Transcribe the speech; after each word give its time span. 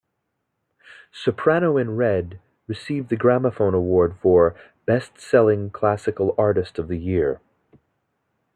"Soprano 1.11 1.77
in 1.77 1.95
Red" 1.95 2.39
received 2.65 3.09
the 3.09 3.15
Gramophone 3.15 3.75
Award 3.75 4.15
for 4.19 4.55
"Best-selling 4.87 5.69
Classical 5.69 6.33
Artist 6.39 6.79
of 6.79 6.87
the 6.87 6.97
Year". 6.97 7.39